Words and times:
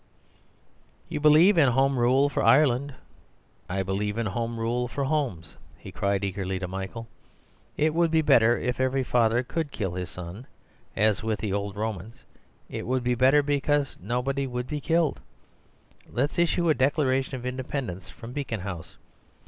"You 1.09 1.19
believe 1.19 1.59
in 1.59 1.67
Home 1.69 1.99
Rule 1.99 2.27
for 2.27 2.41
Ireland; 2.43 2.95
I 3.69 3.83
believe 3.83 4.17
in 4.17 4.25
Home 4.25 4.57
Rule 4.59 4.87
for 4.87 5.03
homes," 5.03 5.57
he 5.77 5.91
cried 5.91 6.23
eagerly 6.23 6.57
to 6.57 6.67
Michael. 6.67 7.07
"It 7.77 7.93
would 7.93 8.09
be 8.09 8.23
better 8.23 8.57
if 8.57 8.79
every 8.79 9.03
father 9.03 9.43
COULD 9.43 9.69
kill 9.71 9.93
his 9.93 10.09
son, 10.09 10.47
as 10.95 11.21
with 11.21 11.37
the 11.37 11.53
old 11.53 11.75
Romans; 11.75 12.23
it 12.67 12.87
would 12.87 13.03
be 13.03 13.13
better, 13.13 13.43
because 13.43 13.95
nobody 14.01 14.47
would 14.47 14.65
be 14.65 14.81
killed. 14.81 15.19
Let's 16.09 16.39
issue 16.39 16.67
a 16.71 16.73
Declaration 16.73 17.35
of 17.35 17.45
Independence 17.45 18.09
from 18.09 18.31
Beacon 18.31 18.61
House. 18.61 18.97